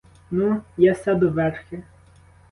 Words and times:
Ну, 0.37 0.45
я 0.83 0.95
сяду 1.01 1.29
верхи! 1.35 1.83